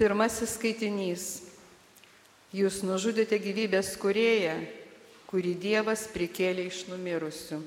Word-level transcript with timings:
Pirmasis 0.00 0.54
skaitinys. 0.56 1.22
Jūs 2.56 2.78
nužudėte 2.88 3.36
gyvybės 3.36 3.90
kurėją, 4.00 4.54
kurį 5.28 5.50
Dievas 5.60 6.06
prikėlė 6.08 6.62
iš 6.70 6.86
numirusių. 6.88 7.58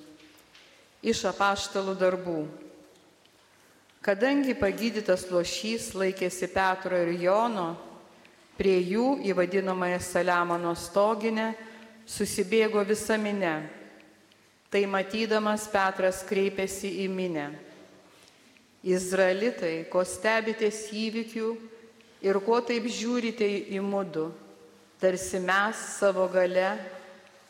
Iš 1.05 1.19
apaštalų 1.29 1.93
darbų. 1.99 2.39
Kadangi 4.01 4.55
pagydytas 4.57 5.27
lošys 5.29 5.91
laikėsi 5.93 6.49
Petro 6.49 6.97
ir 7.03 7.11
Jono, 7.21 7.67
prie 8.57 8.79
jų 8.81 9.19
į 9.29 9.35
vadinamąją 9.37 9.99
Saliamono 10.01 10.71
stoginę 10.73 11.51
susibėgo 12.09 12.81
visa 12.81 13.13
minė. 13.13 13.59
Tai 14.73 14.81
matydamas 14.89 15.67
Petras 15.69 16.23
kreipėsi 16.25 16.95
į 17.05 17.07
minę. 17.13 17.45
Izraelitai, 18.81 19.85
ko 19.93 20.01
stebitės 20.01 20.87
įvykių 20.89 21.51
ir 22.23 22.39
ko 22.43 22.59
taip 22.63 22.87
žiūrite 22.87 23.45
į 23.75 23.81
mudu, 23.83 24.29
tarsi 25.01 25.41
mes 25.43 25.79
savo 25.99 26.25
gale 26.31 26.71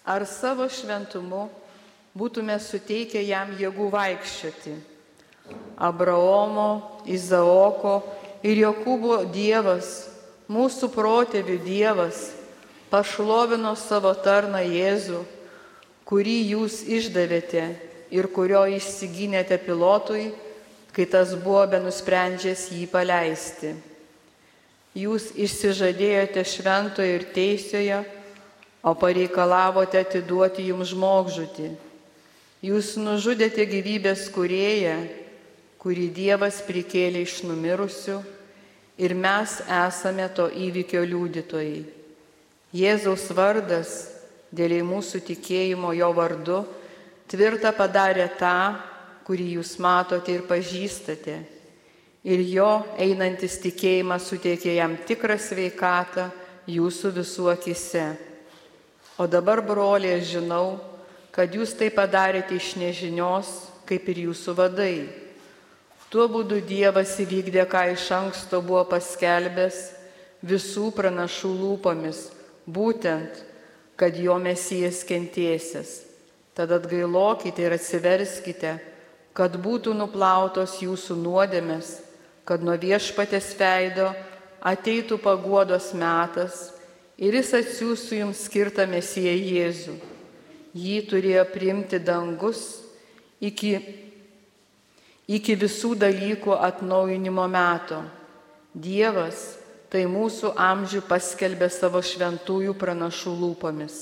ar 0.04 0.26
savo 0.28 0.66
šventumu 0.68 1.46
būtume 2.18 2.58
suteikę 2.60 3.22
jam 3.24 3.54
jėgų 3.60 3.90
vaikščioti. 3.94 4.76
Abraomo, 5.78 7.02
Izaoko 7.06 7.98
ir 8.46 8.62
Jokūbo 8.64 9.24
Dievas, 9.34 10.10
mūsų 10.50 10.90
protėvių 10.94 11.58
Dievas, 11.64 12.30
pašlovino 12.92 13.74
savo 13.80 14.14
tarną 14.16 14.62
Jėzų, 14.64 15.24
kurį 16.08 16.38
jūs 16.54 16.82
išdavėte 16.86 17.68
ir 18.14 18.30
kurio 18.32 18.64
išsigynėte 18.78 19.58
pilotui 19.64 20.32
kai 20.94 21.06
tas 21.10 21.34
buvo 21.34 21.66
be 21.68 21.80
nusprendžęs 21.82 22.68
jį 22.70 22.86
paleisti. 22.92 23.74
Jūs 24.94 25.32
išsižadėjote 25.34 26.44
šventojo 26.46 27.16
ir 27.18 27.24
teisioje, 27.34 28.04
o 28.84 28.92
pareikalavote 29.00 29.98
atiduoti 29.98 30.68
jums 30.68 30.92
žmogžudį. 30.92 31.72
Jūs 32.64 32.94
nužudėte 33.02 33.66
gyvybės 33.68 34.28
kurėją, 34.32 34.98
kurį 35.82 36.08
Dievas 36.16 36.62
prikėlė 36.68 37.24
iš 37.26 37.42
numirusių 37.48 38.20
ir 39.02 39.16
mes 39.18 39.58
esame 39.66 40.30
to 40.36 40.46
įvykio 40.48 41.02
liudytojai. 41.08 41.84
Jėzaus 42.74 43.26
vardas, 43.36 43.96
dėl 44.54 44.78
mūsų 44.86 45.24
tikėjimo 45.28 45.96
jo 45.98 46.12
vardu, 46.14 46.62
tvirtą 47.32 47.74
padarė 47.76 48.30
tą, 48.38 48.78
kurį 49.26 49.58
jūs 49.58 49.76
matote 49.82 50.34
ir 50.36 50.46
pažįstate. 50.48 51.42
Ir 52.24 52.40
jo 52.48 52.68
einantis 52.96 53.58
tikėjimas 53.60 54.30
suteikė 54.32 54.78
jam 54.78 54.96
tikrą 55.08 55.36
sveikatą 55.36 56.30
jūsų 56.72 57.12
visų 57.18 57.50
akise. 57.52 58.06
O 59.20 59.28
dabar, 59.28 59.60
broliai, 59.62 60.22
žinau, 60.24 60.80
kad 61.36 61.52
jūs 61.52 61.76
tai 61.76 61.90
padarėte 61.94 62.56
iš 62.56 62.74
nežinios, 62.80 63.50
kaip 63.90 64.08
ir 64.14 64.24
jūsų 64.30 64.56
vadai. 64.56 64.96
Tuo 66.14 66.30
būdu 66.32 66.62
Dievas 66.64 67.18
įvykdė, 67.20 67.66
ką 67.68 67.84
iš 67.98 68.08
anksto 68.16 68.62
buvo 68.64 68.86
paskelbęs 68.94 69.82
visų 70.46 70.94
pranašų 70.96 71.52
lūpomis, 71.60 72.24
būtent, 72.64 73.44
kad 74.00 74.16
jo 74.16 74.40
mesijas 74.40 75.04
kentėsis. 75.04 76.00
Tad 76.56 76.72
atgailokite 76.72 77.66
ir 77.66 77.76
atsiverskite 77.76 78.78
kad 79.38 79.56
būtų 79.58 79.96
nuplautos 79.98 80.78
jūsų 80.82 81.18
nuodėmės, 81.18 81.98
kad 82.48 82.64
nuo 82.64 82.76
viešpatės 82.80 83.54
veido 83.60 84.12
ateitų 84.64 85.18
paguodos 85.24 85.92
metas 85.98 86.72
ir 87.18 87.36
jis 87.40 87.54
atsiųstų 87.60 88.20
jums 88.22 88.46
skirtą 88.48 88.88
mesiją 88.90 89.34
Jėzų. 89.34 89.98
Jį 90.74 90.96
turėjo 91.10 91.44
priimti 91.52 92.00
dangus 92.02 92.64
iki, 93.44 93.76
iki 95.30 95.56
visų 95.60 95.94
dalykų 96.02 96.56
atnaujinimo 96.58 97.46
meto. 97.52 98.02
Dievas 98.74 99.54
tai 99.94 100.08
mūsų 100.10 100.56
amžių 100.58 101.04
paskelbė 101.06 101.70
savo 101.70 102.02
šventųjų 102.02 102.74
pranašų 102.74 103.36
lūpomis. 103.44 104.00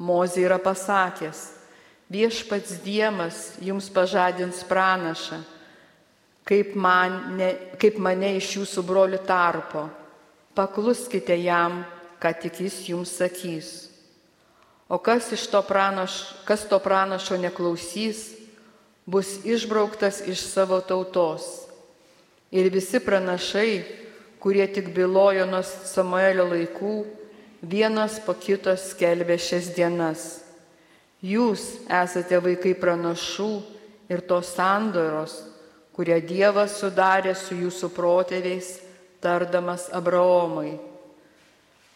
Mozė 0.00 0.48
yra 0.48 0.58
pasakęs, 0.58 1.60
Viešpats 2.10 2.80
Dievas 2.82 3.52
jums 3.62 3.86
pažadins 3.86 4.64
pranašą, 4.66 5.36
kaip, 6.50 6.74
man, 6.74 7.36
ne, 7.38 7.52
kaip 7.78 8.00
mane 8.02 8.34
iš 8.40 8.56
jūsų 8.58 8.82
brolių 8.86 9.20
tarpo. 9.26 9.86
Pakluskite 10.58 11.36
jam, 11.38 11.84
ką 12.18 12.32
tik 12.42 12.58
jis 12.66 12.80
jums 12.90 13.14
sakys. 13.20 13.70
O 14.90 14.98
kas, 14.98 15.30
to 15.46 15.62
pranaš, 15.62 16.18
kas 16.44 16.66
to 16.66 16.80
pranašo 16.82 17.38
neklausys, 17.38 18.34
bus 19.06 19.38
išbrauktas 19.46 20.24
iš 20.26 20.42
savo 20.50 20.80
tautos. 20.82 21.46
Ir 22.50 22.66
visi 22.74 22.98
pranašai, 22.98 23.84
kurie 24.42 24.66
tik 24.66 24.90
bylojo 24.90 25.46
nuo 25.46 25.62
Samuelio 25.62 26.50
laikų, 26.50 26.94
vienas 27.62 28.18
po 28.26 28.34
kito 28.34 28.74
skelbė 28.74 29.38
šias 29.38 29.70
dienas 29.78 30.30
Jūs 31.20 31.84
esate 31.84 32.38
vaikai 32.40 32.72
pranašų 32.80 33.50
ir 34.08 34.22
tos 34.24 34.54
sandoros, 34.56 35.34
kurią 36.00 36.16
Dievas 36.24 36.78
sudarė 36.80 37.34
su 37.36 37.52
jūsų 37.52 37.90
protėviais, 37.92 38.78
tardamas 39.20 39.90
Abraomui. 39.92 40.78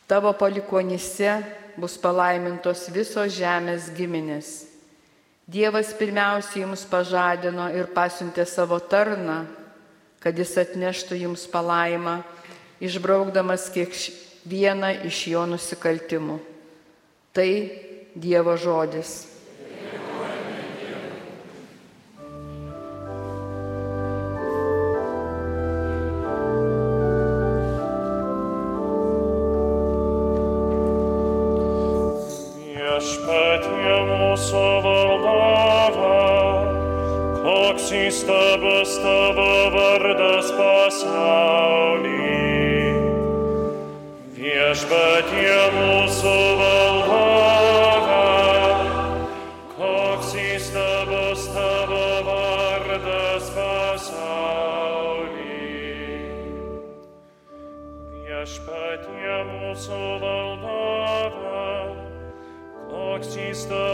Tavo 0.05 0.35
palikonise 0.37 1.39
bus 1.81 1.97
palaimintos 1.97 2.85
visos 2.93 3.33
žemės 3.33 3.89
giminės. 3.97 4.67
Dievas 5.49 5.95
pirmiausiai 5.97 6.67
jums 6.67 6.85
pažadino 6.85 7.71
ir 7.73 7.89
pasiuntė 7.97 8.45
savo 8.45 8.77
tarną, 8.77 9.47
kad 10.21 10.37
jis 10.37 10.53
atneštų 10.61 11.23
jums 11.25 11.49
palaimą, 11.49 12.19
išbraukdamas 12.85 13.71
kiekvieną 13.73 14.99
iš 15.09 15.27
jo 15.33 15.49
nusikaltimų. 15.49 16.43
Tai 17.33 17.51
Dievo 18.13 18.53
žodis. 18.61 19.34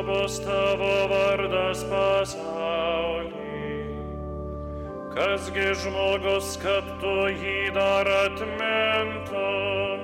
Įstabus 0.01 0.41
tavo 0.41 1.09
vardas 1.11 1.85
pasaulį. 1.85 3.37
Kasgi 5.13 5.75
žmogus, 5.77 6.57
kad 6.63 6.85
tu 7.01 7.29
jį 7.29 7.73
dar 7.75 8.07
atmintum, 8.09 10.01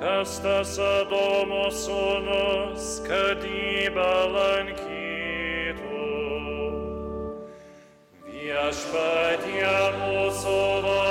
kas 0.00 0.40
tas 0.40 0.78
Adomo 0.78 1.70
sūnus, 1.70 3.02
kad 3.04 3.44
jį 3.44 3.90
belankytų. 3.92 4.94
Viešpatie 8.24 9.76
mūsų 10.00 10.56
valdova, 10.84 11.03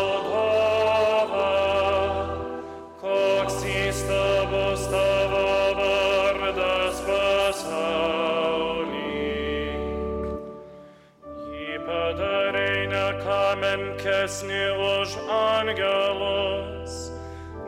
menkesnį 13.62 14.66
už 14.80 15.10
angelus, 15.30 17.12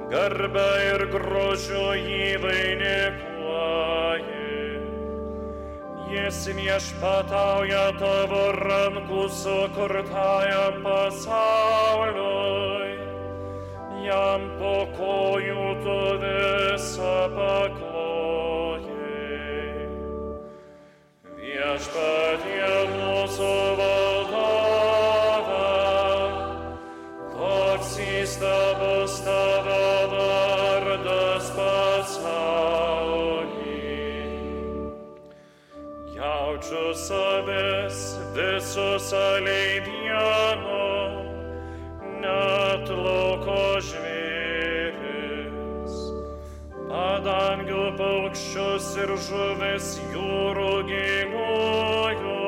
garbę 0.09 0.71
ir 0.89 1.05
grožiu 1.13 1.93
jį 1.93 2.37
vainikuoji. 2.43 4.25
Jis 6.15 6.39
viešpatauja 6.57 7.91
tavo 7.99 8.51
rankų 8.61 9.29
sukurtajam 9.29 10.83
pasauliui. 10.83 12.45
jam 14.05 14.41
po 14.59 14.85
kojų 14.97 15.65
tu 15.83 15.99
visą 16.21 17.17
paklojai. 17.33 18.85
Viešpatie 21.39 22.24
savęs 37.07 37.99
visus 38.35 39.13
aleidienos 39.13 41.15
net 42.25 42.89
lauko 42.89 43.77
žvėris. 43.87 45.95
Padangių 46.89 47.85
paukščius 47.99 48.87
ir 49.03 49.11
žuvis 49.27 49.87
jūrų 50.13 50.73
giliųjų. 50.89 52.39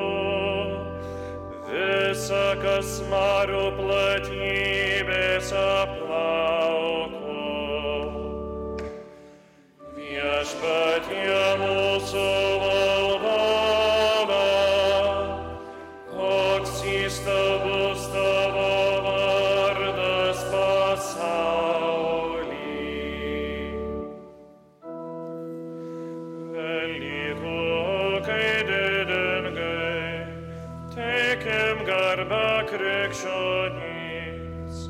Visa, 1.70 2.48
kas 2.64 2.90
marių 3.12 3.66
platybės 3.78 5.48
aplauko. 5.62 7.38
Viešpatie 9.98 11.44
mūsų 11.62 12.28
teikim 31.38 31.86
garbę 31.86 32.66
krikščionys. 32.70 34.90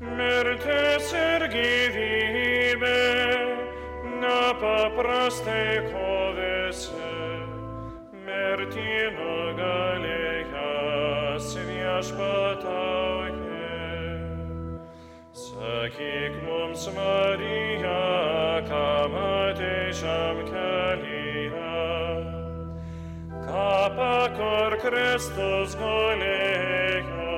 Mirtis 0.00 1.12
ir 1.14 1.48
gyvybė 1.54 3.02
nepaprastai 4.20 5.90
kovėsi, 5.90 7.12
mirtį 8.26 8.92
nugalėjęs 9.18 10.17
viešpatauja. 11.98 13.34
Sakyk 15.32 16.34
mums, 16.46 16.86
Marija, 16.94 18.62
ką 18.68 19.08
matei 19.12 19.92
šiam 19.94 20.36
kelyje, 20.46 21.74
kapą, 23.46 24.28
kur 24.38 24.72
Kristus 24.82 25.70
gulėjo, 25.78 27.36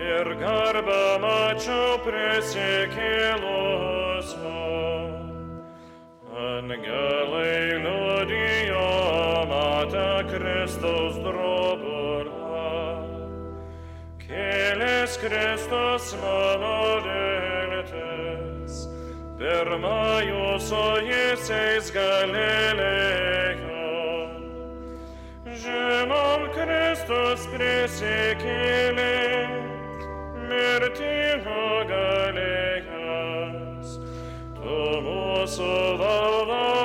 ir 0.00 0.26
garbę 0.40 1.04
mačiau 1.20 1.98
prisikėlusio. 2.04 4.93
Kėlės 15.14 15.66
Kristus 15.70 16.16
mano 16.18 16.98
viltis, 17.04 18.78
pirma 19.38 20.18
jūsų 20.26 20.80
jėsiais 21.06 21.90
galilėjo. 21.94 23.78
Žinom, 25.62 26.48
Kristus 26.56 27.46
prisikėlė, 27.54 29.14
mirtį 30.50 31.14
nugalėjęs, 31.46 32.88
tu 34.58 34.80
mūsų 35.06 35.74
valdove 36.02 36.83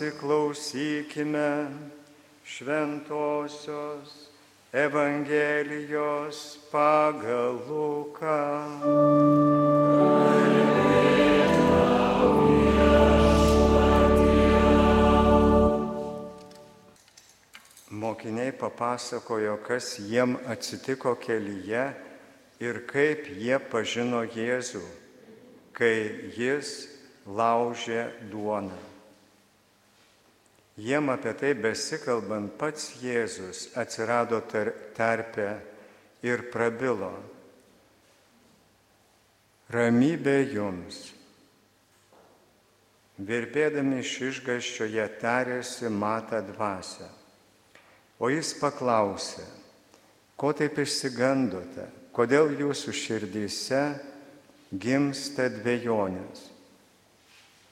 Pasiklausykime 0.00 1.68
šventosios 2.44 4.32
Evangelijos 4.72 6.56
pagal 6.72 7.60
Luką. 7.68 8.40
Mokiniai 17.90 18.52
papasakojo, 18.52 19.58
kas 19.66 19.98
jiem 20.00 20.38
atsitiko 20.48 21.12
kelyje 21.20 21.92
ir 22.60 22.86
kaip 22.88 23.28
jie 23.36 23.58
pažino 23.68 24.24
Jėzų, 24.24 24.80
kai 25.76 26.32
jis 26.40 26.88
laužė 27.28 28.08
duoną. 28.32 28.89
Jiem 30.80 31.10
apie 31.12 31.34
tai 31.36 31.52
besikalbant 31.52 32.54
pats 32.56 32.94
Jėzus 33.02 33.66
atsirado 33.76 34.38
tar 34.48 34.70
tarpe 34.96 35.48
ir 36.24 36.46
prabilo. 36.48 37.12
Ramybė 39.70 40.38
jums. 40.54 41.02
Virbėdami 43.20 44.00
iš 44.00 44.14
išgaščio 44.30 44.88
jie 44.88 45.04
tarėsi 45.20 45.92
matą 45.92 46.40
dvasę. 46.48 47.10
O 48.16 48.32
jis 48.32 48.54
paklausė, 48.56 49.44
ko 50.40 50.54
taip 50.56 50.80
išsigandote, 50.80 51.90
kodėl 52.16 52.56
jūsų 52.56 52.96
širdyse 52.96 53.84
gimsta 54.72 55.50
dviejonės. 55.52 56.48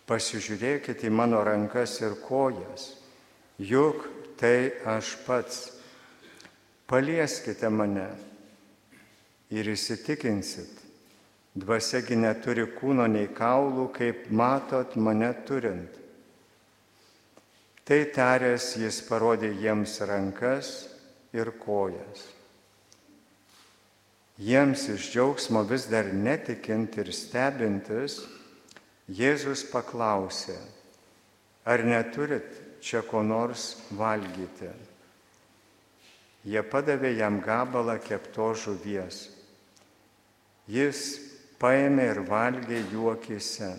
Pasižiūrėkite 0.09 1.09
į 1.09 1.17
mano 1.17 1.41
rankas 1.45 1.99
ir 2.05 2.21
kojas 2.21 2.98
juk 3.59 4.07
tai 4.39 4.73
aš 4.87 5.17
pats. 5.27 5.73
Palieskite 6.89 7.69
mane 7.69 8.09
ir 9.51 9.69
įsitikinsit. 9.69 10.87
Dvasiagi 11.59 12.17
neturi 12.17 12.69
kūno 12.79 13.09
nei 13.11 13.27
kaulų, 13.35 13.89
kaip 13.93 14.29
matot 14.31 14.95
mane 14.97 15.33
turint. 15.45 15.97
Tai 17.85 17.99
taręs 18.15 18.77
jis 18.79 19.01
parodė 19.09 19.51
jiems 19.59 19.97
rankas 20.07 20.71
ir 21.35 21.51
kojas. 21.59 22.29
Jiems 24.39 24.85
iš 24.93 25.09
džiaugsmo 25.11 25.65
vis 25.67 25.89
dar 25.91 26.13
netikint 26.15 26.95
ir 27.01 27.11
stebintis, 27.13 28.21
Jėzus 29.09 29.63
paklausė, 29.73 30.55
ar 31.65 31.81
neturit 31.81 32.68
čia 32.81 33.03
ko 33.03 33.23
nors 33.23 33.75
valgyti. 33.97 34.71
Jie 36.49 36.63
padavė 36.63 37.13
jam 37.19 37.41
gabalą 37.45 37.99
kepto 38.01 38.53
žuvies. 38.57 39.27
Jis 40.69 41.03
paėmė 41.61 42.11
ir 42.13 42.21
valgė 42.29 42.83
jų 42.93 43.11
akise. 43.13 43.73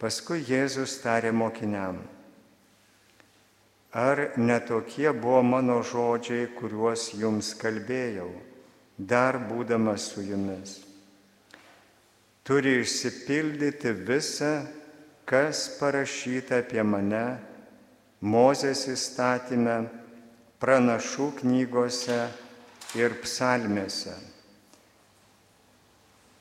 Paskui 0.00 0.42
Jėzus 0.44 0.98
tarė 1.04 1.30
mokiniam, 1.32 2.00
ar 3.94 4.34
netokie 4.36 5.08
buvo 5.14 5.42
mano 5.46 5.78
žodžiai, 5.86 6.48
kuriuos 6.58 7.12
jums 7.14 7.52
kalbėjau, 7.56 8.28
dar 8.98 9.38
būdamas 9.48 10.10
su 10.12 10.24
jumis. 10.26 10.80
Turi 12.44 12.80
išsipildyti 12.82 13.94
visa, 14.04 14.66
kas 15.24 15.66
parašyta 15.80 16.60
apie 16.62 16.82
mane 16.84 17.26
Mozės 18.24 18.86
įstatymę, 18.88 19.82
pranašų 20.56 21.26
knygose 21.42 22.22
ir 22.96 23.18
psalmėse. 23.20 24.14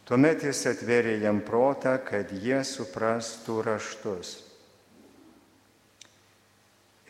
Tuomet 0.07 0.45
jis 0.47 0.61
atvėrė 0.71 1.17
jam 1.25 1.41
protą, 1.43 1.97
kad 2.07 2.31
jie 2.31 2.61
suprastų 2.63 3.59
raštus. 3.67 4.31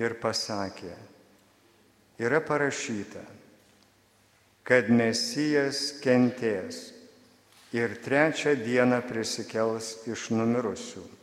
Ir 0.01 0.18
pasakė, 0.18 0.94
yra 2.18 2.42
parašyta, 2.42 3.22
kad 4.65 4.89
Mesijas 4.89 5.92
kentės 6.01 6.88
ir 7.77 8.00
trečią 8.01 8.58
dieną 8.58 9.03
prisikels 9.06 10.00
iš 10.10 10.32
numirusių 10.34 11.23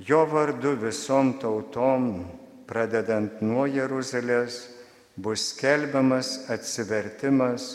Jo 0.00 0.24
vardu 0.24 0.76
visom 0.80 1.34
tautom, 1.36 2.24
pradedant 2.64 3.42
nuo 3.44 3.66
Jeruzalės, 3.68 4.62
bus 5.20 5.50
skelbiamas 5.52 6.46
atsivertimas 6.48 7.74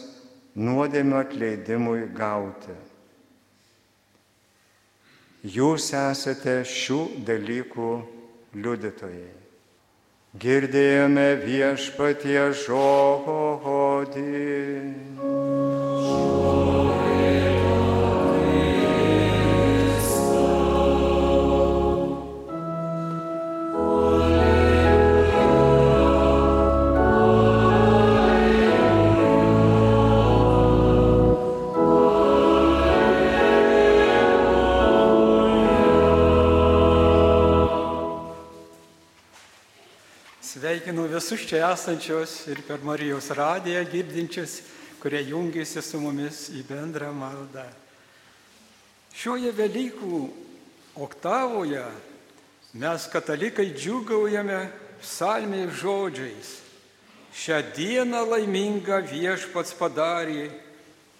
nuodėmio 0.57 1.19
atleidimui 1.21 2.07
gauti. 2.17 2.73
Jūs 5.45 5.91
esate 5.93 6.63
šių 6.65 6.99
dalykų 7.27 7.89
liudytojai. 8.57 9.33
Girdėjome 10.41 11.27
viešpatie 11.45 12.41
žodį. 12.65 14.25
Sveikinu 40.95 41.11
visus 41.11 41.41
čia 41.43 41.73
esančius 41.73 42.47
ir 42.47 42.61
per 42.63 42.79
Marijos 42.79 43.27
radiją 43.35 43.81
girdinčius, 43.83 44.61
kurie 45.01 45.19
jungiasi 45.27 45.81
su 45.83 45.99
mumis 45.99 46.47
į 46.55 46.61
bendrą 46.63 47.09
maldą. 47.11 47.65
Šioje 49.11 49.51
Velykų 49.51 50.19
oktavoje 50.95 51.83
mes 52.79 53.07
katalikai 53.11 53.73
džiugaujame 53.75 54.69
psalmiais 55.01 55.75
žodžiais. 55.81 56.53
Šią 57.35 57.59
dieną 57.75 58.23
laimingą 58.31 59.01
viešpats 59.03 59.75
padarė, 59.75 60.47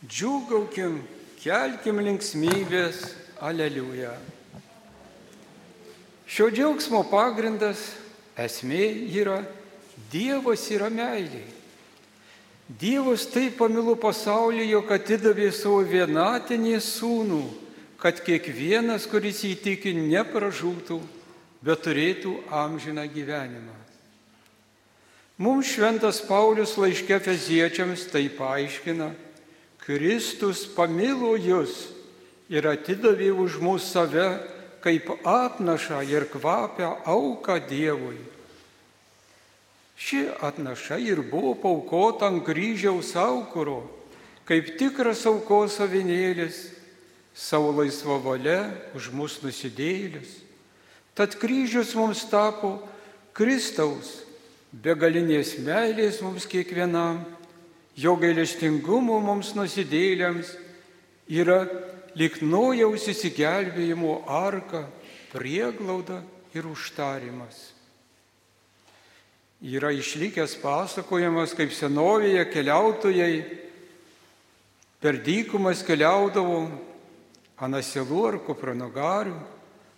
džiugaukim, 0.08 1.02
kelkim 1.44 2.00
linksmybės, 2.00 3.12
aleliuja. 3.44 4.16
Šio 6.32 6.48
džiaugsmo 6.48 7.04
pagrindas 7.12 7.84
Esmė 8.36 8.88
yra, 9.16 9.38
Dievas 10.16 10.64
yra 10.72 10.88
meilė. 10.88 11.44
Dievas 12.66 13.28
taip 13.30 13.60
pamilo 13.60 13.94
pasaulį, 14.00 14.64
jog 14.72 14.90
atidavė 14.96 15.52
savo 15.54 15.84
vienatinį 15.86 16.80
sūnų, 16.82 17.44
kad 18.02 18.22
kiekvienas, 18.26 19.06
kuris 19.12 19.44
įtiki, 19.46 19.94
nepražūtų, 20.00 20.98
bet 21.66 21.84
turėtų 21.86 22.40
amžiną 22.50 23.06
gyvenimą. 23.12 23.76
Mums 25.38 25.68
šventas 25.76 26.22
Paulius 26.24 26.78
laiške 26.80 27.20
feziečiams 27.20 28.08
tai 28.08 28.30
paaiškina, 28.32 29.12
Kristus 29.84 30.64
pamilo 30.66 31.36
jūs 31.38 31.90
ir 32.50 32.66
atidavė 32.72 33.34
už 33.44 33.60
mūsų 33.62 33.86
save 33.86 34.30
kaip 34.82 35.12
atnaša 35.28 36.00
ir 36.08 36.26
kvapia 36.32 36.96
auka 37.06 37.60
Dievui. 37.60 38.35
Ši 39.96 40.28
atnaša 40.44 41.00
ir 41.00 41.22
buvo 41.24 41.56
paukota 41.56 42.28
ant 42.28 42.44
kryžiaus 42.46 43.16
aukuro, 43.16 43.86
kaip 44.46 44.76
tikras 44.80 45.24
aukos 45.26 45.80
avinėlis, 45.80 46.76
savo 47.36 47.72
laisvo 47.76 48.20
valia 48.20 48.72
už 48.96 49.12
mus 49.16 49.40
nusidėlis. 49.44 50.42
Tad 51.16 51.36
kryžius 51.40 51.96
mums 51.96 52.26
tapo 52.28 52.78
Kristaus 53.36 54.26
begalinės 54.72 55.56
meilės 55.64 56.20
mums 56.24 56.48
kiekvienam, 56.48 57.24
jo 57.96 58.16
gailestingumo 58.20 59.22
mums 59.24 59.54
nusidėliams 59.56 60.52
yra 61.32 61.64
lik 62.16 62.42
nojaus 62.44 63.08
įsigelbėjimo 63.12 64.26
arka, 64.28 64.86
prieglauda 65.32 66.22
ir 66.56 66.68
užtarimas. 66.68 67.75
Yra 69.64 69.92
išlikęs 69.96 70.58
pasakojimas, 70.62 71.56
kaip 71.56 71.72
senovėje 71.72 72.44
keliautojai 72.52 73.38
per 75.00 75.22
dykumas 75.24 75.84
keliaudavo 75.86 76.66
anasilų 77.64 78.26
ar 78.32 78.40
kupranogarių. 78.44 79.38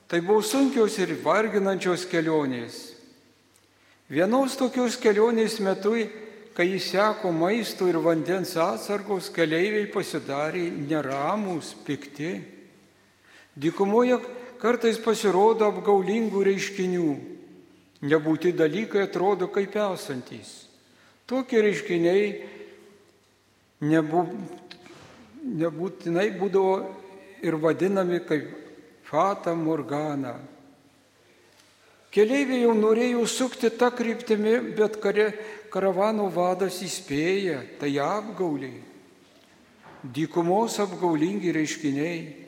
Tai 0.08 0.22
buvo 0.24 0.44
sunkios 0.46 0.96
ir 1.04 1.18
varginančios 1.24 2.06
kelionės. 2.08 2.94
Vienos 4.08 4.56
tokios 4.56 4.96
kelionės 4.96 5.58
metu 5.60 5.98
Kai 6.58 6.72
įseko 6.74 7.30
maisto 7.30 7.86
ir 7.86 8.00
vandens 8.02 8.56
atsargos, 8.58 9.28
keleiviai 9.30 9.86
pasidarė 9.94 10.64
neramus, 10.74 11.76
pikti. 11.86 12.32
Dykumoje 13.54 14.18
kartais 14.58 14.98
pasirodo 14.98 15.68
apgaulingų 15.70 16.42
reiškinių. 16.48 17.12
Nebūti 18.06 18.54
dalykai 18.54 19.08
atrodo 19.08 19.48
kaip 19.50 19.74
esantys. 19.82 20.68
Tokie 21.28 21.64
reiškiniai 21.66 22.28
nebū, 23.90 24.22
nebūtinai 25.58 26.28
būdavo 26.38 26.76
ir 27.42 27.58
vadinami 27.58 28.22
kaip 28.28 28.54
fata 29.08 29.56
morgana. 29.56 30.38
Keleiviai 32.14 32.64
jau 32.64 32.74
norėjo 32.78 33.26
sukti 33.30 33.70
tą 33.70 33.92
kryptimį, 33.94 34.54
bet 34.78 35.02
kare, 35.04 35.28
karavano 35.74 36.30
vadas 36.34 36.80
įspėja, 36.82 37.60
tai 37.82 37.92
apgauliai, 38.02 38.80
dykumos 40.16 40.80
apgaulingi 40.82 41.52
reiškiniai. 41.54 42.47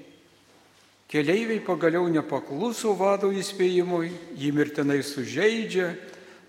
Keleiviai 1.09 1.61
pagaliau 1.65 2.05
nepakluso 2.05 2.93
vado 2.93 3.31
įspėjimui, 3.33 4.11
jį 4.37 4.49
mirtinai 4.53 4.99
sužeidžia, 5.01 5.95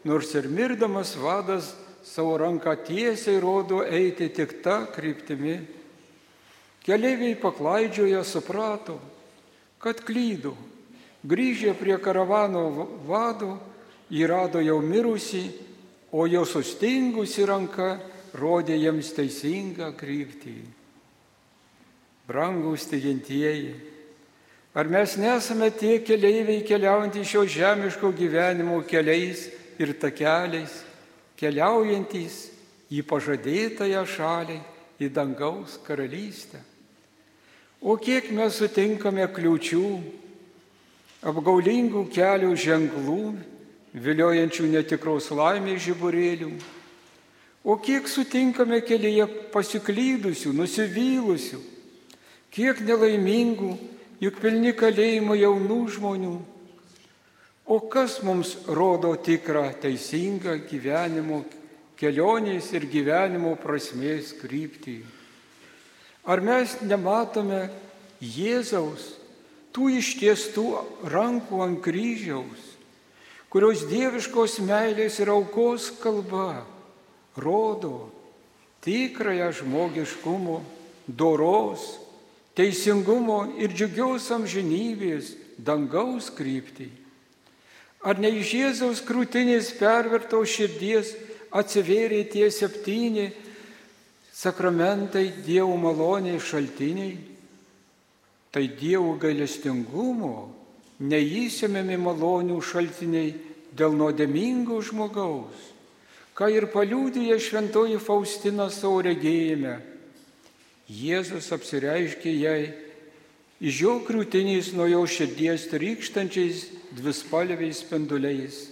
nors 0.04 0.34
ir 0.36 0.50
mirdamas 0.52 1.14
vadas 1.16 1.72
savo 2.04 2.36
ranką 2.40 2.74
tiesiai 2.84 3.40
rodo 3.40 3.80
eiti 3.84 4.28
tik 4.28 4.58
tą 4.64 4.82
kryptimį. 4.92 5.56
Keleiviai 6.84 7.38
paklaidžioje 7.40 8.20
suprato, 8.28 8.98
kad 9.80 10.04
klydo, 10.04 10.52
Grįžę 11.20 11.74
prie 11.76 11.98
karavano 12.00 12.62
vado, 13.04 13.58
jį 14.08 14.24
rado 14.24 14.60
jau 14.64 14.78
mirusį, 14.80 15.42
o 16.16 16.24
jo 16.24 16.46
sustingusi 16.48 17.44
ranka 17.44 17.98
rodė 18.32 18.78
jiems 18.80 19.12
teisingą 19.12 19.90
kryptį. 20.00 20.56
Brangus 22.24 22.88
tikintieji, 22.88 23.74
ar 24.74 24.86
mes 24.86 25.16
nesame 25.16 25.70
tie 25.70 25.98
keleiviai 25.98 26.62
keliaujantys 26.66 27.26
šio 27.26 27.44
žemiško 27.46 28.12
gyvenimo 28.14 28.80
keliais 28.86 29.48
ir 29.80 29.94
takeliais, 29.98 30.70
keliaujantys 31.40 32.50
į 32.90 33.02
pažadėtąją 33.06 34.04
šalį, 34.06 34.58
į 35.00 35.08
dangaus 35.14 35.78
karalystę. 35.86 36.60
O 37.80 37.96
kiek 37.96 38.28
mes 38.36 38.58
sutinkame 38.60 39.24
kliūčių, 39.32 39.84
apgaulingų 41.24 42.04
kelių 42.12 42.50
ženklų, 42.56 43.22
viliojančių 43.96 44.68
netikros 44.70 45.30
laimės 45.34 45.86
žiburėlių, 45.86 46.50
o 47.64 47.76
kiek 47.80 48.06
sutinkame 48.08 48.82
kelyje 48.84 49.26
pasiklydusių, 49.54 50.52
nusivylusių, 50.60 51.58
kiek 52.52 52.84
nelaimingų, 52.84 53.72
juk 54.20 54.40
pilni 54.42 54.72
kalėjimo 54.76 55.36
jaunų 55.38 55.80
žmonių. 55.96 56.34
O 57.70 57.78
kas 57.92 58.18
mums 58.26 58.56
rodo 58.66 59.14
tikrą 59.16 59.68
teisingą 59.80 60.56
gyvenimo 60.68 61.44
kelionės 62.00 62.72
ir 62.74 62.88
gyvenimo 62.90 63.54
prasmės 63.60 64.32
kryptį. 64.40 65.00
Ar 66.24 66.42
mes 66.44 66.74
nematome 66.84 67.68
Jėzaus, 68.20 69.14
tų 69.72 69.86
ištiestų 70.00 70.64
rankų 71.08 71.62
ant 71.64 71.80
kryžiaus, 71.84 72.64
kurios 73.52 73.86
dieviškos 73.88 74.58
meilės 74.66 75.20
ir 75.22 75.30
aukos 75.32 75.88
kalba 76.02 76.64
rodo 77.38 78.10
tikrąją 78.84 79.52
žmogiškumo, 79.60 80.60
doros, 81.06 81.99
teisingumo 82.60 83.46
ir 83.56 83.72
džiugios 83.72 84.28
amžinybės 84.36 85.32
dangaus 85.56 86.28
kryptį? 86.36 86.90
Ar 88.04 88.20
ne 88.20 88.30
iš 88.40 88.52
Jėzaus 88.56 89.00
krūtinės 89.04 89.72
pervertos 89.80 90.52
širdies 90.52 91.14
atsivėrė 91.56 92.22
tie 92.32 92.46
septyni 92.52 93.30
sakramentai 94.32 95.26
Dievo 95.44 95.74
maloniai 95.76 96.40
šaltiniai, 96.40 97.16
tai 98.52 98.64
Dievo 98.72 99.16
gailestingumo 99.20 100.34
neįsimiami 101.00 101.98
malonių 102.00 102.56
šaltiniai 102.64 103.34
dėl 103.76 103.92
nuodėmingo 103.96 104.80
žmogaus, 104.84 105.68
ką 106.36 106.48
ir 106.52 106.70
paliūdėja 106.72 107.36
šventoji 107.40 108.00
Faustina 108.00 108.70
savo 108.72 109.00
regėjime. 109.04 109.76
Jėzus 110.90 111.52
apsireiškė 111.54 112.32
jai 112.34 112.72
iš 113.62 113.82
jo 113.84 113.92
krūtinės 114.02 114.72
nuo 114.74 114.88
jo 114.90 115.04
širdies 115.06 115.68
trykštančiais 115.70 116.64
dvispalviais 116.98 117.84
spinduliais. 117.84 118.64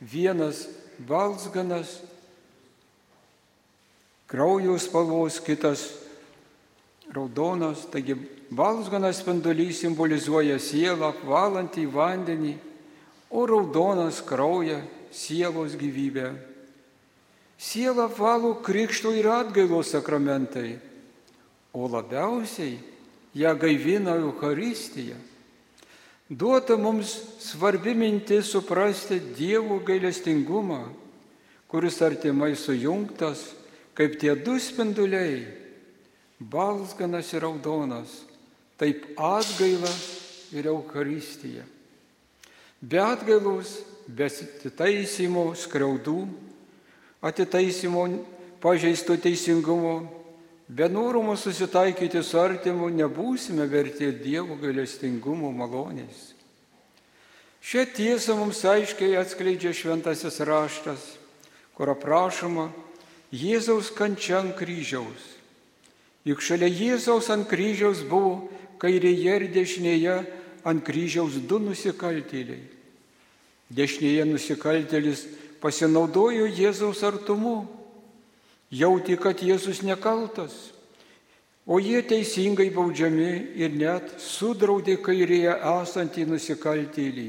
Vienas 0.00 0.64
balsganas, 1.04 1.98
kraujo 4.30 4.78
spalvos, 4.80 5.36
kitas 5.44 5.84
raudonas, 7.12 7.84
taigi 7.92 8.16
balsganas 8.50 9.20
spindulys 9.20 9.82
simbolizuoja 9.82 10.56
sielą, 10.56 11.12
apvalantį 11.12 11.84
vandenį, 11.92 12.54
o 13.28 13.44
raudonas 13.48 14.22
krauja 14.24 14.80
sielos 15.12 15.76
gyvybę. 15.76 16.32
Sielą 17.60 18.08
valo 18.16 18.54
krikšto 18.64 19.12
ir 19.14 19.28
atgailos 19.28 19.92
sakramentai, 19.92 20.78
o 21.72 21.88
labiausiai 21.88 22.78
ją 23.34 23.54
gaivina 23.56 24.16
Euharistija. 24.16 25.16
Duota 26.28 26.76
mums 26.76 27.12
svarbi 27.40 27.94
mintis 27.94 28.52
suprasti 28.52 29.20
Dievo 29.36 29.80
gailestingumą, 29.84 30.84
kuris 31.68 32.00
artimai 32.02 32.54
sujungtas 32.56 33.52
kaip 33.94 34.18
tie 34.20 34.34
du 34.34 34.58
spinduliai- 34.58 35.44
balsganas 36.52 37.32
ir 37.34 37.42
raudonas, 37.42 38.24
taip 38.78 39.04
atgaila 39.16 39.92
ir 40.52 40.64
Euharistija. 40.66 41.64
Be 42.80 42.98
atgailos, 42.98 43.84
be 44.08 44.24
atitaisimo 44.24 45.54
skriaudų, 45.54 46.28
atitaisimo 47.22 48.24
pažeisto 48.60 49.16
teisingumo 49.16 50.21
Be 50.68 50.88
norumo 50.88 51.34
susitaikyti 51.36 52.22
su 52.22 52.38
artimu 52.38 52.88
nebūsime 52.94 53.66
verti 53.68 54.12
Dievo 54.22 54.56
gailestingumo 54.60 55.50
malonės. 55.52 56.32
Šią 57.62 57.84
tiesą 57.94 58.36
mums 58.38 58.62
aiškiai 58.66 59.18
atskleidžia 59.20 59.74
šventasis 59.74 60.40
raštas, 60.42 61.02
kur 61.76 61.92
aprašoma 61.92 62.70
Jėzaus 63.32 63.92
kančia 63.94 64.40
ant 64.40 64.56
kryžiaus. 64.58 65.28
Juk 66.26 66.42
šalia 66.42 66.70
Jėzaus 66.70 67.30
ant 67.34 67.46
kryžiaus 67.50 68.02
buvo 68.06 68.48
kairėje 68.82 69.36
ir 69.38 69.46
dešinėje 69.54 70.16
ant 70.66 70.82
kryžiaus 70.86 71.38
du 71.46 71.58
nusikaltėliai. 71.62 72.62
Dešinėje 73.72 74.26
nusikaltėlis 74.28 75.24
pasinaudojo 75.62 76.46
Jėzaus 76.50 77.02
artumu 77.06 77.64
jauti, 78.72 79.16
kad 79.20 79.42
Jėzus 79.44 79.82
nekaltas, 79.84 80.72
o 81.68 81.78
jie 81.78 82.00
teisingai 82.02 82.70
baudžiami 82.74 83.58
ir 83.60 83.76
net 83.76 84.16
sudraudė 84.18 84.96
kairėje 85.04 85.54
esantį 85.76 86.26
nusikaltėlį 86.32 87.28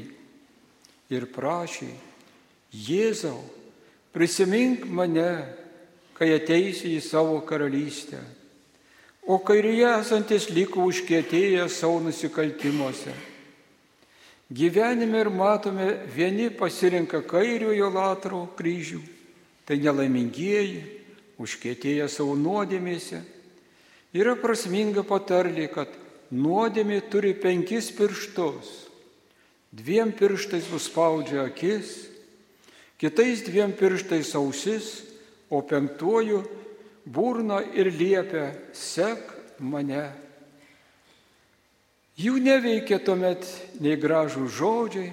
ir 1.14 1.28
prašė, 1.30 1.92
Jėzau, 2.74 3.38
prisimink 4.10 4.88
mane, 4.90 5.44
kai 6.18 6.32
ateisi 6.34 6.96
į 6.96 7.02
savo 7.04 7.36
karalystę. 7.46 8.18
O 9.30 9.38
kairėje 9.38 9.92
esantis 10.00 10.48
liko 10.50 10.82
užkėtėję 10.88 11.68
savo 11.70 12.00
nusikaltimuose. 12.02 13.14
Gyvenime 14.50 15.22
ir 15.22 15.30
matome, 15.30 15.86
vieni 16.10 16.50
pasirenka 16.52 17.22
kairiojo 17.24 17.88
latro 17.94 18.42
kryžių, 18.58 19.00
tai 19.64 19.78
nelaimingieji, 19.80 20.82
užkėtėję 21.40 22.08
savo 22.08 22.36
nuodėmėse. 22.38 23.20
Yra 24.14 24.36
prasminga 24.38 25.02
patarlė, 25.06 25.66
kad 25.72 25.90
nuodėmė 26.30 27.00
turi 27.10 27.34
penkis 27.34 27.90
pirštus. 27.94 28.84
Dviem 29.74 30.12
pirštais 30.14 30.68
nuspaudžia 30.70 31.48
akis, 31.48 32.06
kitais 33.00 33.42
dviem 33.42 33.74
pirštais 33.74 34.30
ausis, 34.38 35.02
o 35.50 35.60
penktuoju 35.66 36.44
burna 37.04 37.58
ir 37.74 37.90
liepia 37.90 38.52
sek 38.72 39.34
mane. 39.58 40.06
Jų 42.14 42.38
neveikia 42.38 43.00
tuomet 43.02 43.42
nei 43.82 43.98
gražų 43.98 44.46
žodžiai, 44.46 45.10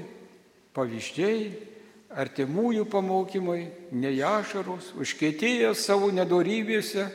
pavyzdžiai, 0.77 1.70
artimųjų 2.17 2.86
pamokymai, 2.91 3.65
nei 3.95 4.21
ašaros, 4.24 4.91
užkėtėję 5.00 5.71
savo 5.80 6.12
nedorybėse, 6.12 7.08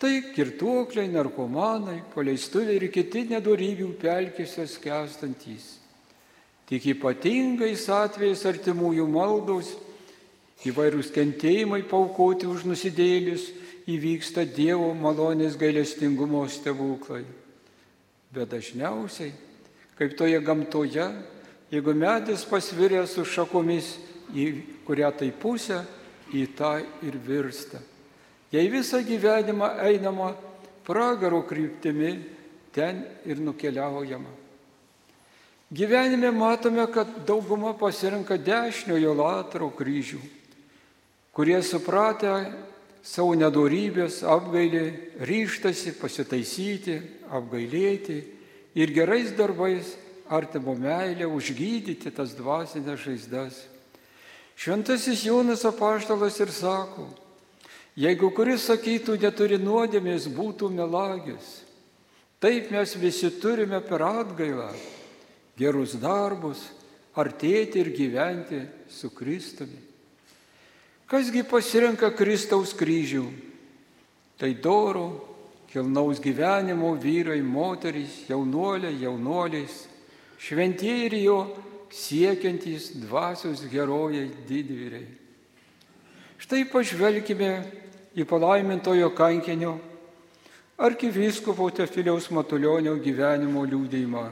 tai 0.00 0.20
kirtuokliai, 0.34 1.08
narkomanai, 1.12 2.00
paleistuviai 2.14 2.78
ir 2.78 2.88
kiti 2.92 3.26
nedorybių 3.30 3.92
pelkėse 4.00 4.64
skęstantys. 4.68 5.76
Tik 6.70 6.86
ypatingais 6.94 7.88
atvejais 7.90 8.44
artimųjų 8.46 9.06
maldos, 9.10 9.72
įvairūs 10.68 11.10
kentėjimai 11.12 11.82
paukoti 11.88 12.48
už 12.48 12.66
nusidėlius 12.68 13.48
įvyksta 13.90 14.44
Dievo 14.44 14.92
malonės 14.94 15.56
gailestingumo 15.58 16.44
stebuklai. 16.48 17.24
Bet 18.30 18.52
dažniausiai, 18.52 19.32
kaip 19.98 20.14
toje 20.16 20.38
gamtoje, 20.44 21.08
jeigu 21.72 21.94
medis 21.96 22.44
pasviręs 22.46 23.16
su 23.16 23.24
šakomis, 23.26 23.96
į 24.34 24.46
kurią 24.86 25.10
tai 25.16 25.30
pusę, 25.32 25.82
į 26.30 26.46
tą 26.56 26.78
ir 27.06 27.16
virsta. 27.18 27.80
Jei 28.50 28.70
visą 28.70 29.00
gyvenimą 29.06 29.76
einama 29.86 30.32
pragaro 30.86 31.42
kryptimi, 31.46 32.18
ten 32.72 33.04
ir 33.26 33.38
nukeliaujama. 33.42 34.30
Gyvenime 35.70 36.30
matome, 36.30 36.86
kad 36.90 37.06
dauguma 37.26 37.76
pasirenka 37.78 38.34
dešiniojo 38.34 39.14
latro 39.14 39.68
kryžių, 39.70 40.18
kurie 41.30 41.60
supratę 41.62 42.32
savo 43.06 43.36
nedorybės 43.38 44.24
apgailį, 44.26 44.82
ryštasi 45.22 45.94
pasitaisyti, 46.00 46.96
apgailėti 47.30 48.18
ir 48.74 48.90
gerais 48.90 49.30
darbais 49.38 49.94
artimo 50.26 50.74
meilę, 50.74 51.30
užgydyti 51.30 52.10
tas 52.14 52.34
dvasinės 52.34 53.06
žaizdas. 53.06 53.62
Šventasis 54.60 55.24
Jonas 55.24 55.64
apaštalas 55.64 56.36
ir 56.40 56.50
sako, 56.52 57.06
jeigu 57.96 58.28
kuris 58.36 58.66
sakytų, 58.68 59.14
neturi 59.22 59.56
nuodėmės, 59.56 60.26
būtų 60.36 60.68
melagis. 60.74 61.62
Taip 62.44 62.68
mes 62.72 62.92
visi 63.00 63.30
turime 63.40 63.80
per 63.80 64.04
atgailą 64.04 64.68
gerus 65.56 65.94
darbus, 66.00 66.60
artėti 67.16 67.80
ir 67.80 67.88
gyventi 67.96 68.60
su 68.92 69.08
Kristumi. 69.16 69.80
Kasgi 71.08 71.40
pasirenka 71.48 72.12
Kristaus 72.12 72.74
kryžių? 72.76 73.24
Tai 74.36 74.52
doro, 74.60 75.06
kilnaus 75.72 76.20
gyvenimo 76.20 76.92
vyrai, 77.00 77.40
moterys, 77.40 78.26
jaunuoliai, 78.28 79.00
jaunuoliais, 79.00 79.86
šventieji 80.36 81.08
ir 81.08 81.18
jo 81.24 81.40
siekiantys 81.90 82.92
dvasios 83.02 83.62
herojai 83.70 84.30
didvyriai. 84.48 85.06
Štai 86.40 86.64
pažvelkime 86.70 87.50
į 88.16 88.24
palaimintojo 88.24 89.10
kankinio 89.12 89.76
arkivyskupo 90.80 91.68
Tefiliaus 91.74 92.30
Matulionio 92.32 92.94
gyvenimo 92.96 93.66
liūdėjimą. 93.68 94.28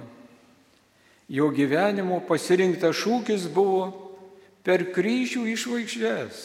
Jo 1.29 1.51
gyvenimo 1.53 2.23
pasirinktas 2.25 2.97
šūkis 2.97 3.51
buvo 3.53 3.91
per 4.65 4.87
kryžių 4.95 5.45
išvaikščias, 5.53 6.39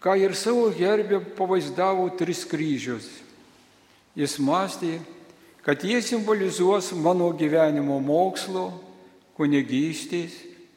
ką 0.00 0.14
ir 0.16 0.32
savo 0.32 0.70
gerbė 0.72 1.20
pavaizdavo 1.36 2.08
tris 2.16 2.46
kryžius. 2.48 3.04
Jis 4.16 4.38
mąstė, 4.40 4.96
kad 5.60 5.84
jie 5.84 6.00
simbolizuos 6.00 6.94
mano 6.96 7.28
gyvenimo 7.36 8.00
mokslo, 8.00 8.70
kunigystės 9.40 10.34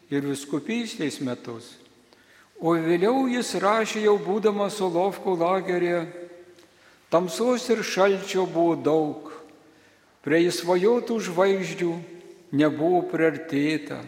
ir 0.08 0.23
viskupystės 0.23 1.19
metus. 1.19 1.73
O 2.63 2.78
vėliau 2.80 3.26
jis 3.28 3.58
rašė 3.60 4.06
jau 4.06 4.15
būdamas 4.23 4.78
Solovkų 4.80 5.36
lagerėje, 5.41 6.06
tamsos 7.12 7.67
ir 7.73 7.84
šalčio 7.84 8.45
buvo 8.47 8.78
daug, 8.80 9.34
prie 10.23 10.45
įsvajotų 10.47 11.19
žvaigždžių 11.28 11.91
nebuvo 12.56 13.04
priartėta, 13.12 13.99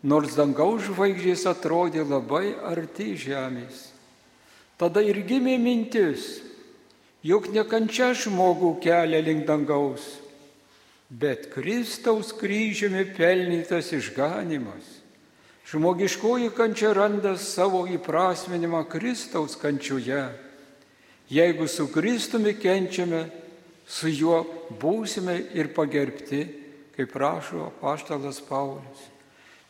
nors 0.00 0.38
dangaus 0.38 0.86
žvaigždės 0.88 1.44
atrodė 1.52 2.06
labai 2.06 2.54
arti 2.64 3.12
žemės. 3.20 3.90
Tada 4.80 5.04
ir 5.04 5.20
gimė 5.28 5.58
mintis, 5.60 6.38
jog 7.20 7.50
nekančia 7.52 8.14
žmogų 8.16 8.78
kelia 8.80 9.20
link 9.20 9.44
dangaus 9.44 10.14
bet 11.08 11.50
Kristaus 11.54 12.32
kryžiumi 12.34 13.04
pelnytas 13.16 13.92
išganimas. 13.92 14.96
Žmogiškoji 15.66 16.50
kančia 16.54 16.92
randa 16.94 17.34
savo 17.38 17.86
įprasminimą 17.90 18.84
Kristaus 18.90 19.56
kančioje. 19.58 20.28
Jeigu 21.30 21.66
su 21.68 21.88
Kristumi 21.90 22.54
kenčiame, 22.54 23.26
su 23.86 24.08
juo 24.10 24.44
būsime 24.80 25.40
ir 25.54 25.72
pagerbti, 25.74 26.44
kaip 26.94 27.10
prašo 27.12 27.72
paštalas 27.80 28.38
Paulius. 28.46 29.02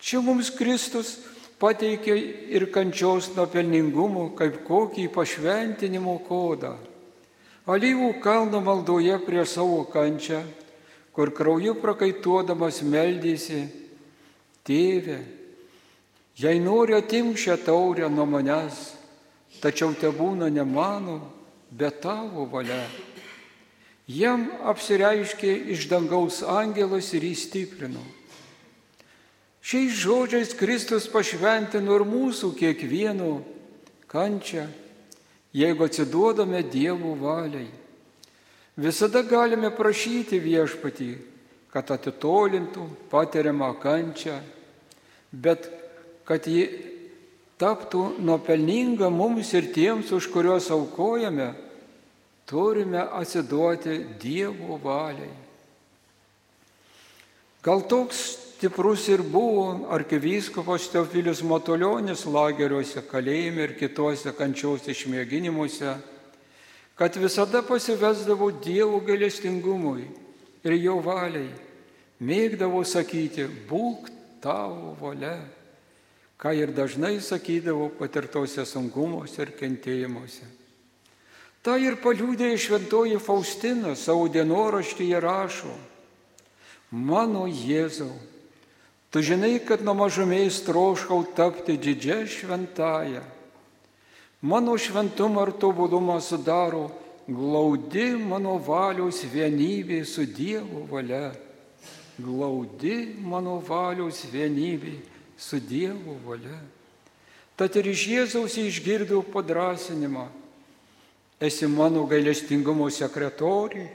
Čia 0.00 0.20
mums 0.20 0.50
Kristus 0.52 1.16
pateikė 1.60 2.16
ir 2.52 2.68
kančios 2.72 3.30
nuopelningumo 3.36 4.28
kaip 4.36 4.60
kokį 4.68 5.08
pašventinimo 5.12 6.18
kodą. 6.28 6.76
Alyvų 7.66 8.12
kalno 8.22 8.60
maldoje 8.60 9.16
prie 9.24 9.42
savo 9.48 9.80
kančią 9.90 10.44
kur 11.16 11.32
krauju 11.32 11.72
prakaituodamas 11.80 12.82
meldėsi, 12.84 13.62
tėve, 14.68 15.16
jei 16.36 16.60
nori 16.60 16.92
atimk 16.92 17.40
šią 17.40 17.56
taurę 17.64 18.10
nuo 18.12 18.26
manęs, 18.28 18.90
tačiau 19.62 19.94
te 19.96 20.10
būna 20.12 20.50
ne 20.52 20.64
mano, 20.68 21.16
bet 21.72 22.02
tavo 22.04 22.44
valia. 22.52 22.82
Jam 24.06 24.44
apsireiškė 24.68 25.54
iš 25.72 25.88
dangaus 25.88 26.42
angelas 26.44 27.08
ir 27.16 27.24
įstiprino. 27.26 28.04
Šiais 29.66 29.96
žodžiais 29.98 30.52
Kristus 30.54 31.08
pašventino 31.10 31.96
ir 31.96 32.04
mūsų 32.06 32.52
kiekvieno 32.60 33.40
kančią, 34.12 34.68
jeigu 35.56 35.88
atsiduodame 35.88 36.60
Dievo 36.70 37.16
valiai. 37.18 37.66
Visada 38.76 39.22
galime 39.24 39.70
prašyti 39.72 40.36
viešpatį, 40.36 41.10
kad 41.72 41.88
atitolintų 41.94 42.84
patiriamą 43.08 43.70
kančią, 43.80 44.36
bet 45.32 45.70
kad 46.28 46.44
ji 46.44 46.66
taptų 47.56 48.18
nuopelninga 48.20 49.08
mums 49.08 49.54
ir 49.56 49.70
tiems, 49.72 50.12
už 50.12 50.28
kuriuos 50.32 50.68
aukojame, 50.76 51.54
turime 52.44 53.00
atsiduoti 53.00 54.02
Dievo 54.20 54.76
valiai. 54.82 55.32
Gal 57.64 57.80
toks 57.88 58.20
stiprus 58.56 59.08
ir 59.08 59.24
buvo 59.24 59.88
arkivyskupas 59.96 60.90
Teofilius 60.92 61.40
Matuljonis 61.42 62.26
lageriuose, 62.28 63.00
kalėjime 63.08 63.64
ir 63.64 63.74
kitose 63.80 64.36
kančios 64.36 64.84
išmėginimuose 64.92 65.96
kad 66.96 67.16
visada 67.16 67.62
pasivesdavo 67.62 68.50
Dievo 68.50 69.00
gailestingumui 69.04 70.08
ir 70.64 70.76
jo 70.80 70.96
valiai, 71.04 71.50
mėgdavo 72.24 72.80
sakyti, 72.88 73.44
būk 73.68 74.08
tavo 74.40 74.94
valia, 75.00 75.36
ką 76.40 76.54
ir 76.56 76.72
dažnai 76.72 77.18
sakydavo 77.20 77.90
patirtose 77.98 78.64
sungumuose 78.64 79.44
ir 79.44 79.52
kentėjimuose. 79.60 80.48
Ta 81.60 81.76
ir 81.82 81.98
paliūdė 82.00 82.54
šventoji 82.56 83.20
Faustina 83.20 83.92
savo 83.98 84.28
dienoraštyje 84.32 85.20
rašo, 85.20 85.76
mano 86.90 87.44
Jėzau, 87.50 88.12
tu 89.12 89.20
žinai, 89.20 89.58
kad 89.60 89.84
nuo 89.84 89.96
mažumės 89.98 90.62
troškau 90.64 91.26
tapti 91.36 91.76
didžia 91.76 92.22
šventąją 92.24 93.35
Mano 94.46 94.76
šventumą 94.78 95.42
ir 95.48 95.52
tobulumą 95.58 96.20
sudaro 96.22 96.86
glaudi 97.26 98.14
mano 98.14 98.60
valios 98.62 99.24
vienybė 99.26 100.04
su 100.06 100.22
Dievo 100.22 100.84
valia. 100.86 101.32
Glaudi 102.18 103.16
mano 103.26 103.58
valios 103.58 104.22
vienybė 104.30 104.94
su 105.36 105.58
Dievo 105.58 106.14
valia. 106.22 106.60
Tad 107.58 107.74
ir 107.80 107.90
iš 107.90 108.06
Jėzaus 108.12 108.54
išgirdau 108.62 109.24
padrasinimą. 109.34 110.28
Esi 111.42 111.66
mano 111.66 112.06
gailestingumo 112.06 112.86
sekretoriai. 112.86 113.88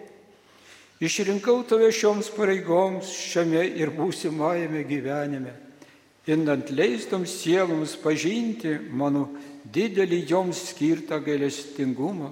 Išrinkau 1.01 1.63
tave 1.63 1.87
šioms 1.95 2.27
pareigoms 2.35 3.07
šiame 3.07 3.63
ir 3.79 3.89
būsimajame 3.95 4.83
gyvenime, 4.85 5.55
indant 6.29 6.69
leistoms 6.69 7.33
sieloms 7.41 7.95
pažinti 8.01 8.75
mano 8.93 9.27
didelį 9.65 10.21
joms 10.29 10.59
skirtą 10.69 11.17
gailestingumą 11.25 12.31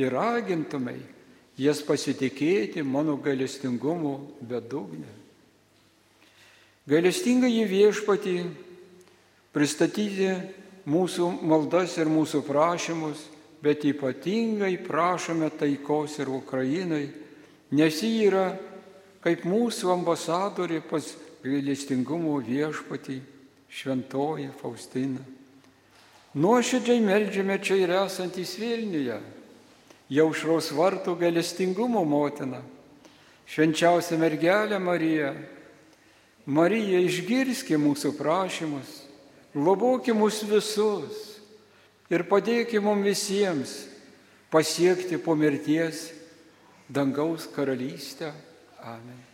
ir 0.00 0.12
ragintumai 0.14 0.98
jas 1.60 1.82
pasitikėti 1.84 2.82
mano 2.86 3.18
gailestingumu 3.20 4.14
bedugnė. 4.40 5.10
Gailestingai 6.88 7.52
į 7.60 7.66
viešpatį 7.68 8.36
pristatyti 9.52 10.30
mūsų 10.88 11.28
maldas 11.44 11.98
ir 12.00 12.08
mūsų 12.08 12.40
prašymus, 12.46 13.26
bet 13.60 13.84
ypatingai 13.84 14.78
prašome 14.80 15.50
taikos 15.60 16.16
ir 16.22 16.30
Ukrainai, 16.32 17.10
nes 17.76 18.00
ji 18.00 18.24
yra 18.30 18.54
kaip 19.20 19.44
mūsų 19.44 19.92
ambasadorė 19.92 20.80
pas 20.88 21.12
gailestingumo 21.44 22.38
viešpatį 22.44 23.20
šventoji 23.70 24.50
Faustina. 24.60 25.22
Nuoširdžiai 26.34 27.02
melžiame 27.02 27.56
čia 27.62 27.78
ir 27.80 27.92
esantys 28.04 28.54
Vilniuje, 28.60 29.16
jaušraus 30.14 30.70
vartų 30.76 31.16
galestingumo 31.18 32.04
motina, 32.06 32.60
švenčiausia 33.50 34.18
mergelė 34.20 34.78
Marija. 34.82 35.32
Marija 36.50 37.00
išgirski 37.04 37.76
mūsų 37.78 38.14
prašymus, 38.18 38.92
globoki 39.54 40.14
mus 40.16 40.40
visus 40.46 41.26
ir 42.10 42.24
padėki 42.26 42.80
mums 42.82 43.06
visiems 43.06 43.74
pasiekti 44.50 45.18
po 45.22 45.36
mirties 45.38 46.08
dangaus 46.90 47.46
karalystę. 47.54 48.32
Amen. 48.82 49.29